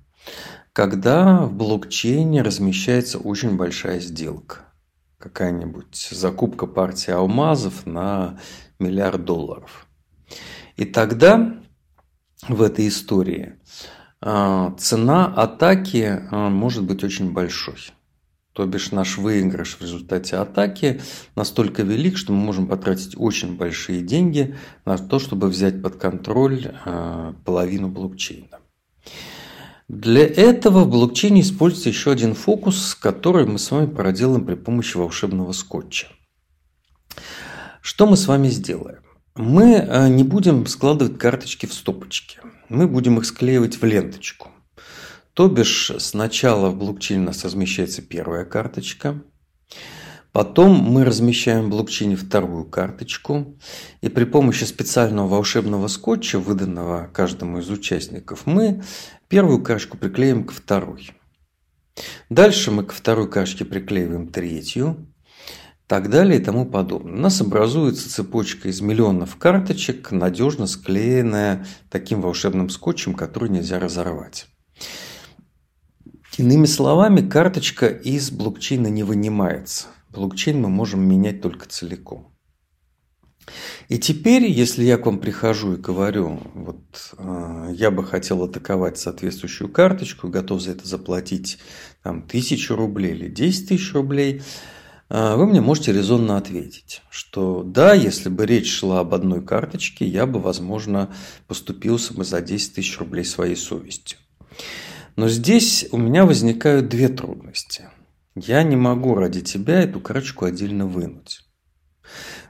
когда 0.79 1.41
в 1.43 1.55
блокчейне 1.55 2.41
размещается 2.41 3.19
очень 3.19 3.57
большая 3.57 3.99
сделка. 3.99 4.59
Какая-нибудь 5.19 6.11
закупка 6.13 6.69
партии 6.69 7.11
алмазов 7.11 7.85
на 7.85 8.39
миллиард 8.79 9.25
долларов. 9.25 9.89
И 10.77 10.85
тогда 10.85 11.59
в 12.47 12.63
этой 12.63 12.87
истории 12.87 13.57
а, 14.21 14.73
цена 14.79 15.27
атаки 15.27 16.23
а, 16.31 16.49
может 16.49 16.85
быть 16.85 17.03
очень 17.03 17.33
большой. 17.33 17.91
То 18.53 18.65
бишь 18.65 18.93
наш 18.93 19.19
выигрыш 19.19 19.79
в 19.79 19.83
результате 19.83 20.37
атаки 20.37 21.01
настолько 21.35 21.83
велик, 21.83 22.17
что 22.17 22.33
мы 22.33 22.39
можем 22.39 22.69
потратить 22.69 23.17
очень 23.17 23.57
большие 23.57 24.01
деньги 24.03 24.55
на 24.85 24.97
то, 24.97 25.19
чтобы 25.19 25.49
взять 25.49 25.83
под 25.83 25.97
контроль 25.97 26.73
а, 26.85 27.35
половину 27.45 27.89
блокчейна. 27.89 28.61
Для 29.89 30.27
этого 30.27 30.85
в 30.85 30.89
блокчейне 30.89 31.41
используется 31.41 31.89
еще 31.89 32.11
один 32.11 32.35
фокус, 32.35 32.95
который 32.95 33.47
мы 33.47 33.59
с 33.59 33.71
вами 33.71 33.87
проделаем 33.87 34.45
при 34.45 34.55
помощи 34.55 34.99
волшебного 34.99 35.53
скотча. 35.53 36.09
Что 37.81 38.07
мы 38.07 38.19
с 38.19 38.27
вами 38.27 38.49
сделаем? 38.49 39.03
Мы 39.35 40.09
не 40.11 40.25
будем 40.25 40.67
складывать 40.67 41.17
карточки 41.17 41.65
в 41.65 41.73
стопочки. 41.73 42.39
Мы 42.69 42.87
будем 42.87 43.17
их 43.17 43.25
склеивать 43.25 43.81
в 43.81 43.85
ленточку. 43.85 44.49
То 45.33 45.49
бишь 45.49 45.93
сначала 45.99 46.69
в 46.69 46.77
блокчейне 46.77 47.23
у 47.23 47.27
нас 47.27 47.45
размещается 47.45 48.03
первая 48.03 48.45
карточка, 48.45 49.23
потом 50.33 50.73
мы 50.73 51.05
размещаем 51.05 51.67
в 51.67 51.71
блокчейне 51.71 52.17
вторую 52.17 52.65
карточку, 52.65 53.57
и 54.03 54.09
при 54.09 54.25
помощи 54.25 54.65
специального 54.65 55.29
волшебного 55.29 55.87
скотча, 55.87 56.41
выданного 56.41 57.09
каждому 57.15 57.61
из 57.61 57.71
участников, 57.71 58.47
мы 58.47 58.83
первую 59.29 59.63
карточку 59.63 59.97
приклеим 59.97 60.45
к 60.45 60.53
второй. 60.53 61.11
Дальше 62.31 62.71
мы 62.71 62.85
к 62.85 62.93
второй 62.93 63.31
карточке 63.31 63.65
приклеиваем 63.65 64.29
третью, 64.29 65.09
так 65.87 66.11
далее 66.11 66.39
и 66.39 66.45
тому 66.45 66.67
подобное. 66.67 67.15
У 67.15 67.21
нас 67.21 67.41
образуется 67.41 68.11
цепочка 68.11 68.69
из 68.69 68.81
миллионов 68.81 69.37
карточек, 69.37 70.13
надежно 70.13 70.67
склеенная 70.67 71.67
таким 71.91 72.21
волшебным 72.21 72.69
скотчем, 72.69 73.15
который 73.15 73.49
нельзя 73.49 73.79
разорвать. 73.81 74.47
Иными 76.37 76.67
словами, 76.67 77.27
карточка 77.27 77.89
из 77.89 78.31
блокчейна 78.31 78.89
не 78.89 79.03
вынимается. 79.03 79.89
Блокчейн 80.11 80.61
мы 80.61 80.69
можем 80.69 81.01
менять 81.09 81.41
только 81.41 81.67
целиком. 81.69 82.38
И 83.89 83.99
теперь, 83.99 84.45
если 84.45 84.85
я 84.85 84.99
к 84.99 85.07
вам 85.07 85.19
прихожу 85.19 85.75
и 85.75 85.77
говорю, 85.77 86.41
вот 86.55 87.15
э, 87.17 87.71
я 87.75 87.91
бы 87.91 88.05
хотел 88.05 88.43
атаковать 88.43 88.99
соответствующую 88.99 89.71
карточку, 89.71 90.29
готов 90.29 90.61
за 90.61 90.73
это 90.73 90.87
заплатить 90.87 91.59
там, 92.03 92.23
тысячу 92.23 92.77
рублей 92.77 93.13
или 93.13 93.29
10 93.29 93.69
тысяч 93.69 93.93
рублей, 93.95 94.43
э, 95.09 95.37
вы 95.37 95.47
мне 95.47 95.61
можете 95.61 95.93
резонно 95.93 96.37
ответить, 96.37 97.03
что 97.11 97.63
да, 97.63 97.95
если 97.95 98.29
бы 98.29 98.47
речь 98.47 98.73
шла 98.73 99.01
об 99.01 99.15
одной 99.15 99.43
карточке, 99.43 100.07
я 100.07 100.27
бы, 100.27 100.41
возможно, 100.41 101.15
поступился 101.47 102.15
бы 102.15 102.25
за 102.25 102.41
10 102.41 102.75
тысяч 102.75 102.99
рублей 102.99 103.25
своей 103.25 103.57
совестью. 103.57 104.19
Но 105.17 105.29
здесь 105.29 105.89
у 105.91 105.97
меня 105.97 106.25
возникают 106.25 106.89
две 106.89 107.09
трудности. 107.09 107.89
Я 108.37 108.63
не 108.63 108.77
могу 108.77 109.15
ради 109.17 109.41
тебя 109.41 109.81
эту 109.81 110.01
карточку 110.01 110.45
отдельно 110.45 110.87
вынуть. 110.87 111.41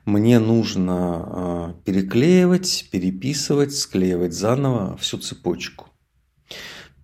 Мне 0.08 0.38
нужно 0.38 0.94
а, 0.96 1.74
переклеивать, 1.84 2.88
переписывать, 2.90 3.76
склеивать 3.76 4.32
заново 4.32 4.96
всю 4.96 5.18
цепочку. 5.18 5.88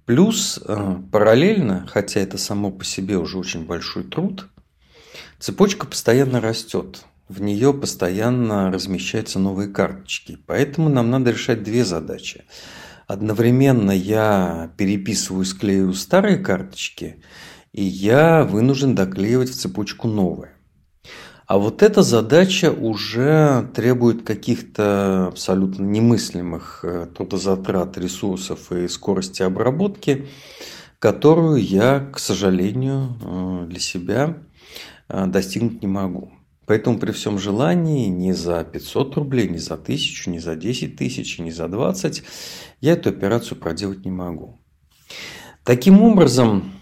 Плюс 0.07 0.59
а, 0.65 1.03
параллельно, 1.13 1.87
хотя 1.87 2.21
это 2.21 2.39
само 2.39 2.71
по 2.71 2.83
себе 2.83 3.19
уже 3.19 3.37
очень 3.37 3.67
большой 3.67 4.05
труд, 4.05 4.49
цепочка 5.39 5.87
постоянно 5.87 6.41
растет. 6.41 7.05
В 7.29 7.43
нее 7.43 7.75
постоянно 7.75 8.73
размещаются 8.73 9.39
новые 9.39 9.69
карточки. 9.69 10.39
Поэтому 10.47 10.89
нам 10.89 11.11
надо 11.11 11.33
решать 11.33 11.63
две 11.63 11.85
задачи– 11.85 12.45
одновременно 13.07 13.91
я 13.91 14.73
переписываю, 14.79 15.45
склеиваю 15.45 15.93
старые 15.93 16.39
карточки, 16.39 17.23
и 17.71 17.85
я 17.85 18.45
вынужден 18.45 18.95
доклеивать 18.95 19.51
в 19.51 19.57
цепочку 19.57 20.09
новые. 20.09 20.54
А 21.47 21.59
вот 21.59 21.83
эта 21.83 22.03
задача 22.03 22.71
уже 22.73 23.69
требует 23.75 24.23
каких-то 24.23 25.27
абсолютно 25.27 25.85
немыслимых 25.85 26.81
э, 26.85 27.07
трудозатрат, 27.15 27.99
ресурсов 27.99 28.73
и 28.73 28.89
скорости 28.89 29.43
обработки, 29.43 30.27
которую 30.99 31.63
я, 31.63 32.01
к 32.01 32.19
сожалению, 32.19 33.19
э, 33.23 33.67
для 33.69 33.79
себя 33.79 34.39
э, 35.09 35.27
достигнуть 35.27 35.83
не 35.83 35.89
могу. 35.89 36.33
Поэтому 36.65 36.99
при 36.99 37.13
всем 37.13 37.39
желании 37.39 38.07
не 38.09 38.33
за 38.33 38.65
500 38.65 39.17
рублей, 39.17 39.47
не 39.49 39.59
за 39.59 39.75
1000, 39.75 40.31
не 40.31 40.39
за 40.39 40.57
10 40.57 40.97
тысяч, 40.97 41.39
не 41.39 41.51
за 41.51 41.69
20 41.69 42.23
я 42.81 42.93
эту 42.93 43.11
операцию 43.11 43.59
проделать 43.59 44.07
не 44.07 44.11
могу. 44.11 44.59
Таким 45.63 46.01
образом, 46.03 46.73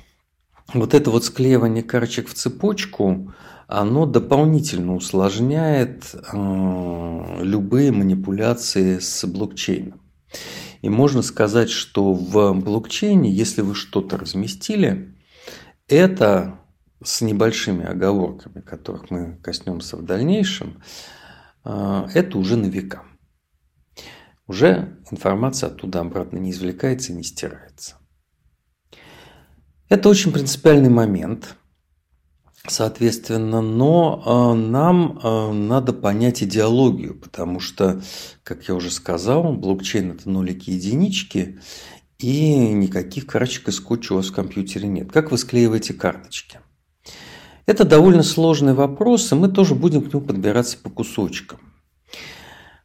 вот 0.72 0.94
это 0.94 1.10
вот 1.10 1.24
склеивание 1.24 1.82
карточек 1.82 2.28
в 2.28 2.34
цепочку, 2.34 3.34
оно 3.80 4.06
дополнительно 4.06 4.94
усложняет 4.94 6.14
э, 6.14 7.42
любые 7.42 7.90
манипуляции 7.92 8.98
с 8.98 9.24
блокчейном. 9.26 10.00
И 10.82 10.88
можно 10.88 11.22
сказать, 11.22 11.70
что 11.70 12.12
в 12.12 12.52
блокчейне, 12.54 13.30
если 13.30 13.62
вы 13.62 13.74
что-то 13.74 14.18
разместили, 14.18 15.16
это 15.88 16.58
с 17.02 17.20
небольшими 17.20 17.84
оговорками, 17.84 18.60
которых 18.60 19.10
мы 19.10 19.36
коснемся 19.42 19.96
в 19.96 20.04
дальнейшем, 20.04 20.82
а, 21.64 22.08
это 22.14 22.38
уже 22.38 22.56
на 22.56 22.66
века. 22.66 23.02
Уже 24.46 24.98
информация 25.10 25.68
оттуда 25.68 26.00
обратно 26.00 26.38
не 26.38 26.50
извлекается 26.50 27.12
и 27.12 27.16
не 27.16 27.22
стирается. 27.22 27.96
Это 29.88 30.08
очень 30.08 30.32
принципиальный 30.32 30.90
момент, 30.90 31.56
соответственно, 32.68 33.60
но 33.60 34.22
а, 34.24 34.54
нам 34.54 35.18
а, 35.22 35.52
надо 35.52 35.92
понять 35.92 36.42
идеологию, 36.42 37.14
потому 37.14 37.60
что, 37.60 38.02
как 38.42 38.68
я 38.68 38.74
уже 38.74 38.90
сказал, 38.90 39.52
блокчейн– 39.52 40.10
это 40.12 40.30
нулики 40.30 40.70
и 40.70 40.74
единички, 40.74 41.60
и 42.18 42.54
никаких 42.72 43.26
карточек 43.26 43.68
и 43.68 43.72
скотча 43.72 44.12
у 44.12 44.16
вас 44.16 44.26
в 44.28 44.34
компьютере 44.34 44.88
нет. 44.88 45.10
Как 45.10 45.30
вы 45.30 45.38
склеиваете 45.38 45.94
карточки? 45.94 46.60
Это 47.66 47.84
довольно 47.84 48.22
сложный 48.22 48.74
вопрос, 48.74 49.32
и 49.32 49.34
мы 49.34 49.48
тоже 49.48 49.74
будем 49.74 50.02
к 50.02 50.12
нему 50.12 50.24
подбираться 50.24 50.78
по 50.78 50.90
кусочкам. 50.90 51.60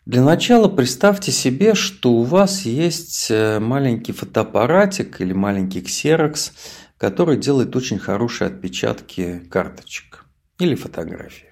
Для 0.06 0.24
начала 0.24 0.70
представьте 0.70 1.32
себе, 1.32 1.76
что 1.76 2.14
у 2.14 2.24
вас 2.24 2.62
есть 2.62 3.28
э, 3.30 3.60
маленький 3.60 4.14
фотоаппаратик 4.14 5.20
или 5.20 5.34
маленький 5.34 5.82
ксерокс, 5.82 6.54
который 6.98 7.38
делает 7.38 7.76
очень 7.76 8.00
хорошие 8.00 8.48
отпечатки 8.48 9.40
карточек 9.50 10.26
или 10.60 10.76
фотографий. 10.76 11.48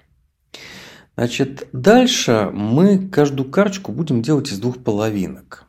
Значит, 1.16 1.68
дальше 1.72 2.50
мы 2.52 3.08
каждую 3.08 3.50
карточку 3.50 3.92
будем 3.92 4.20
делать 4.22 4.52
из 4.52 4.58
двух 4.58 4.82
половинок. 4.82 5.64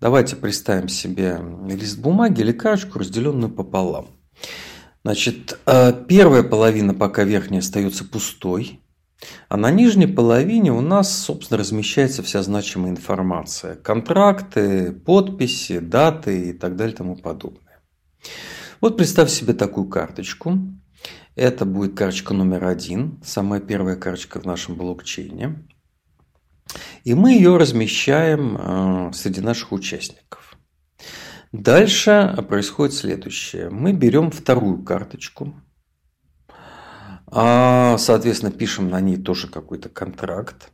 Давайте 0.00 0.36
представим 0.36 0.88
себе 0.88 1.40
лист 1.68 1.98
бумаги 1.98 2.40
или 2.40 2.52
карточку, 2.52 2.98
разделенную 2.98 3.50
пополам. 3.50 4.08
Значит, 5.04 5.58
э, 5.66 5.92
первая 6.06 6.44
половина 6.44 6.94
пока 6.94 7.24
верхняя 7.24 7.60
остается 7.60 8.04
пустой, 8.04 8.80
а 9.48 9.56
на 9.56 9.70
нижней 9.70 10.06
половине 10.06 10.72
у 10.72 10.80
нас, 10.80 11.16
собственно, 11.24 11.58
размещается 11.58 12.22
вся 12.22 12.42
значимая 12.42 12.90
информация. 12.90 13.76
Контракты, 13.76 14.92
подписи, 14.92 15.78
даты 15.78 16.50
и 16.50 16.52
так 16.52 16.76
далее 16.76 16.94
и 16.94 16.96
тому 16.96 17.16
подобное. 17.16 17.80
Вот 18.82 18.96
представь 18.96 19.30
себе 19.30 19.52
такую 19.52 19.86
карточку. 19.86 20.58
Это 21.36 21.64
будет 21.64 21.96
карточка 21.96 22.34
номер 22.34 22.64
один, 22.64 23.22
самая 23.24 23.60
первая 23.60 23.94
карточка 23.94 24.40
в 24.40 24.44
нашем 24.44 24.74
блокчейне. 24.74 25.64
И 27.04 27.14
мы 27.14 27.30
ее 27.30 27.56
размещаем 27.58 28.56
э, 28.58 29.12
среди 29.14 29.40
наших 29.40 29.70
участников. 29.70 30.58
Дальше 31.52 32.36
происходит 32.48 32.96
следующее. 32.96 33.70
Мы 33.70 33.92
берем 33.92 34.32
вторую 34.32 34.82
карточку, 34.82 35.54
а, 37.28 37.96
соответственно, 37.98 38.50
пишем 38.50 38.90
на 38.90 39.00
ней 39.00 39.16
тоже 39.16 39.46
какой-то 39.46 39.90
контракт. 39.90 40.72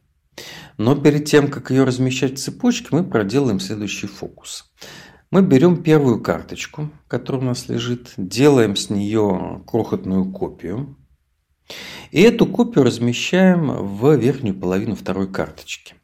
Но 0.79 0.97
перед 0.97 1.27
тем, 1.27 1.51
как 1.51 1.71
ее 1.71 1.85
размещать 1.85 2.39
в 2.39 2.43
цепочке, 2.43 2.89
мы 2.91 3.05
проделаем 3.05 3.61
следующий 3.61 4.07
фокус. 4.07 4.73
Мы 5.31 5.43
берем 5.43 5.83
первую 5.83 6.23
карточку, 6.23 6.89
которая 7.07 7.43
у 7.43 7.45
нас 7.45 7.69
лежит, 7.69 8.15
делаем 8.17 8.77
с 8.77 8.89
нее 8.89 9.63
крохотную 9.67 10.33
копию. 10.33 10.97
И 12.11 12.23
эту 12.23 12.47
копию 12.47 12.85
размещаем 12.85 13.71
в 13.71 14.15
верхнюю 14.15 14.59
половину 14.59 14.95
второй 14.95 15.31
карточки. 15.31 15.95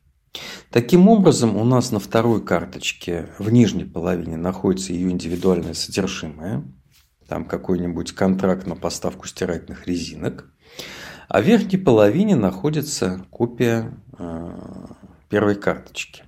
Таким 0.70 1.08
образом, 1.08 1.56
у 1.56 1.64
нас 1.64 1.90
на 1.90 2.00
второй 2.00 2.44
карточке 2.44 3.30
в 3.38 3.50
нижней 3.50 3.84
половине 3.84 4.36
находится 4.36 4.92
ее 4.92 5.10
индивидуальное 5.10 5.72
содержимое. 5.72 6.62
Там 7.26 7.46
какой-нибудь 7.46 8.12
контракт 8.12 8.66
на 8.66 8.76
поставку 8.76 9.26
стирательных 9.26 9.86
резинок. 9.86 10.52
А 11.28 11.40
в 11.40 11.44
верхней 11.44 11.78
половине 11.78 12.36
находится 12.36 13.24
копия 13.30 13.94
э, 14.18 14.58
первой 15.30 15.54
карточки. 15.54 16.24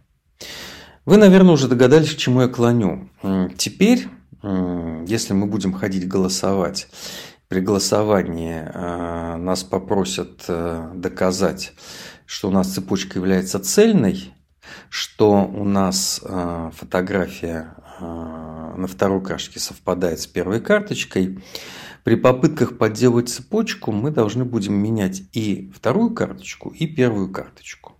Вы, 1.07 1.19
наверное, 1.19 1.55
уже 1.55 1.69
догадались, 1.69 2.15
к 2.15 2.19
чему 2.19 2.43
я 2.43 2.49
клоню. 2.49 3.09
Теперь, 3.57 4.09
если 4.43 5.35
мы 5.35 5.47
будем 5.47 5.73
ходить 5.73 6.09
голосовать, 6.09 6.89
при 7.47 7.61
голосовании 7.61 8.65
э, 8.65 9.37
нас 9.37 9.63
попросят 9.63 10.45
э, 10.49 10.91
доказать, 10.97 11.75
что 12.27 12.49
у 12.49 12.51
нас 12.51 12.75
цепочка 12.75 13.21
является 13.21 13.61
цельной, 13.61 14.35
что 14.89 15.45
у 15.45 15.63
нас 15.63 16.21
э, 16.25 16.71
фотография 16.75 17.77
на 18.01 18.87
второй 18.89 19.23
карточке 19.23 19.59
совпадает 19.59 20.21
с 20.21 20.27
первой 20.27 20.61
карточкой, 20.61 21.43
при 22.05 22.17
попытках 22.17 22.77
подделать 22.77 23.31
цепочку 23.31 23.91
мы 23.91 24.11
должны 24.11 24.45
будем 24.45 24.75
менять 24.75 25.23
и 25.33 25.73
вторую 25.75 26.11
карточку, 26.11 26.71
и 26.71 26.87
первую 26.87 27.33
карточку. 27.33 27.95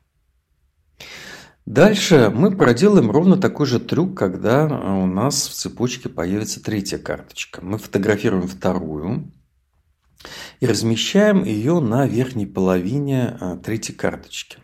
Дальше 1.67 2.31
мы 2.33 2.57
проделаем 2.57 3.11
ровно 3.11 3.37
такой 3.37 3.67
же 3.67 3.81
трюк, 3.81 4.17
когда 4.17 4.67
у 4.67 5.07
нас 5.07 5.49
в 5.49 5.53
цепочке 5.53 6.09
появится 6.09 6.63
третья 6.63 6.97
карточка. 6.97 7.61
Мы 7.61 7.79
фотографируем 7.79 8.47
вторую 8.47 9.33
и 10.61 10.67
размещаем 10.67 11.43
ее 11.43 11.81
на 11.81 12.07
верхней 12.07 12.47
половине 12.47 13.37
а, 13.41 13.57
третьей 13.57 13.97
карточки. 13.97 14.59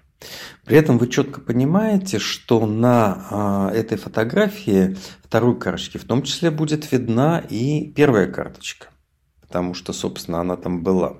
При 0.64 0.76
этом 0.76 0.98
вы 0.98 1.08
четко 1.08 1.40
понимаете, 1.40 2.20
что 2.20 2.66
на 2.66 3.26
а, 3.30 3.70
этой 3.72 3.98
фотографии 3.98 4.96
второй 5.24 5.58
карточки 5.58 5.98
в 5.98 6.04
том 6.04 6.22
числе 6.22 6.52
будет 6.52 6.92
видна 6.92 7.40
и 7.40 7.90
первая 7.90 8.30
карточка, 8.30 8.86
потому 9.40 9.74
что, 9.74 9.92
собственно, 9.92 10.40
она 10.40 10.56
там 10.56 10.84
была. 10.84 11.16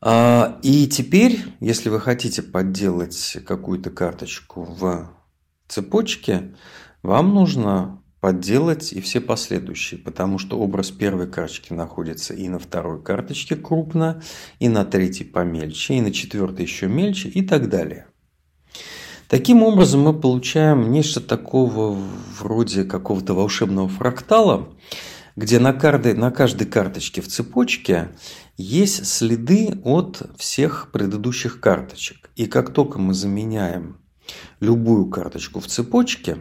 А, 0.00 0.58
и 0.62 0.86
теперь, 0.86 1.42
если 1.60 1.88
вы 1.88 2.00
хотите 2.00 2.42
подделать 2.42 3.38
какую-то 3.46 3.90
карточку 3.90 4.62
в 4.62 5.10
цепочке, 5.66 6.54
вам 7.02 7.34
нужно 7.34 8.02
подделать 8.20 8.92
и 8.92 9.00
все 9.00 9.20
последующие, 9.20 10.00
потому 10.00 10.38
что 10.38 10.58
образ 10.58 10.90
первой 10.90 11.28
карточки 11.28 11.72
находится 11.72 12.34
и 12.34 12.48
на 12.48 12.58
второй 12.58 13.02
карточке 13.02 13.56
крупно, 13.56 14.22
и 14.58 14.68
на 14.68 14.84
третьей 14.84 15.26
помельче, 15.26 15.94
и 15.94 16.00
на 16.00 16.12
четвертой 16.12 16.64
еще 16.64 16.88
мельче 16.88 17.28
и 17.28 17.42
так 17.42 17.68
далее. 17.68 18.06
Таким 19.28 19.62
образом 19.62 20.00
мы 20.00 20.14
получаем 20.18 20.90
нечто 20.90 21.20
такого 21.20 21.98
вроде 22.40 22.84
какого-то 22.84 23.34
волшебного 23.34 23.88
фрактала, 23.88 24.68
где 25.38 25.60
на 25.60 25.72
каждой, 25.72 26.14
на 26.14 26.32
каждой 26.32 26.66
карточке 26.66 27.20
в 27.20 27.28
цепочке 27.28 28.08
есть 28.56 29.06
следы 29.06 29.78
от 29.84 30.20
всех 30.36 30.90
предыдущих 30.90 31.60
карточек. 31.60 32.30
И 32.34 32.46
как 32.46 32.72
только 32.72 32.98
мы 32.98 33.14
заменяем 33.14 34.00
любую 34.58 35.08
карточку 35.08 35.60
в 35.60 35.68
цепочке, 35.68 36.38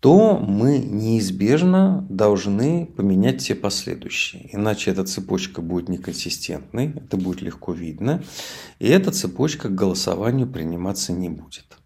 то 0.00 0.38
мы 0.38 0.78
неизбежно 0.78 2.04
должны 2.10 2.86
поменять 2.86 3.40
все 3.40 3.54
последующие. 3.54 4.52
Иначе 4.52 4.90
эта 4.90 5.04
цепочка 5.04 5.62
будет 5.62 5.88
неконсистентной, 5.88 6.94
это 6.96 7.16
будет 7.16 7.42
легко 7.42 7.72
видно, 7.72 8.24
и 8.80 8.88
эта 8.88 9.12
цепочка 9.12 9.68
к 9.68 9.74
голосованию 9.74 10.48
приниматься 10.50 11.12
не 11.12 11.28
будет. 11.28 11.78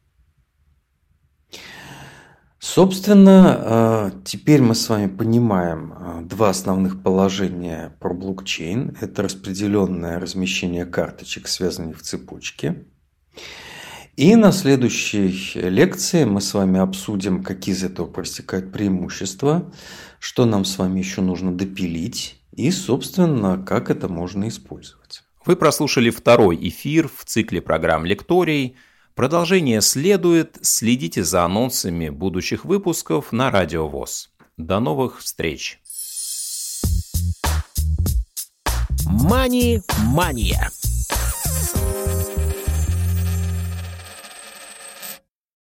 Собственно, 2.71 3.57
э, 3.59 4.11
теперь 4.25 4.61
мы 4.61 4.75
с 4.75 4.91
вами 4.91 5.07
понимаем 5.07 5.95
э, 5.95 6.21
два 6.25 6.51
основных 6.51 7.03
положения 7.03 7.97
про 7.99 8.13
блокчейн. 8.13 8.95
Это 9.01 9.23
распределенное 9.23 10.21
размещение 10.21 10.85
карточек, 10.85 11.49
связанных 11.49 11.99
в 11.99 12.03
цепочке. 12.03 12.85
И 14.17 14.37
на 14.37 14.53
следующей 14.53 15.35
лекции 15.55 16.25
мы 16.25 16.43
с 16.43 16.53
вами 16.53 16.79
обсудим, 16.79 17.43
какие 17.43 17.75
из 17.75 17.85
этого 17.85 18.07
проистекают 18.07 18.71
преимущества, 18.71 19.73
что 20.19 20.45
нам 20.45 20.67
с 20.67 20.77
вами 20.77 20.99
еще 20.99 21.23
нужно 21.23 21.57
допилить 21.57 22.39
и, 22.53 22.71
собственно, 22.71 23.57
как 23.57 23.89
это 23.89 24.09
можно 24.09 24.47
использовать. 24.47 25.23
Вы 25.47 25.57
прослушали 25.57 26.11
второй 26.11 26.59
эфир 26.69 27.09
в 27.09 27.25
цикле 27.25 27.63
программ 27.63 28.05
«Лекторий». 28.05 28.77
Продолжение 29.19 29.81
следует. 29.81 30.59
Следите 30.63 31.25
за 31.25 31.45
анонсами 31.45 32.09
будущих 32.09 32.65
выпусков 32.65 33.33
на 33.33 33.51
Радио 33.51 33.89
ВОЗ. 33.89 34.31
До 34.57 34.79
новых 34.79 35.19
встреч! 35.19 35.81
Мани-мания. 39.05 40.71